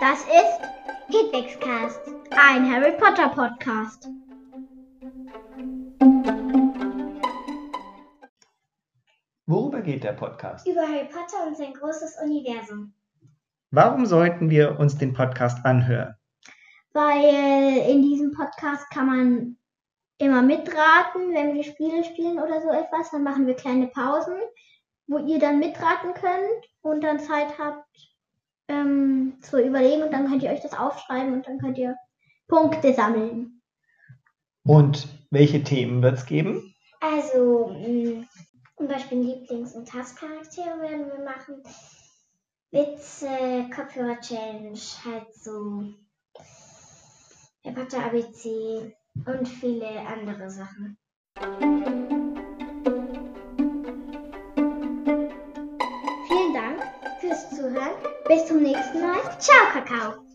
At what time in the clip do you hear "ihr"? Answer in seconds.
25.18-25.40, 30.42-30.50, 31.78-31.96